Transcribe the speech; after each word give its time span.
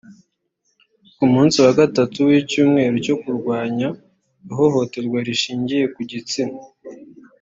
ku 1.17 1.25
munsi 1.33 1.57
wa 1.65 1.73
gatatu 1.79 2.17
w’icyumweru 2.27 2.95
cyo 3.05 3.15
gurwanya 3.23 3.87
ihohoterwa 4.49 5.17
rishingiye 5.27 5.85
ku 5.93 6.01
gitsina 6.11 6.59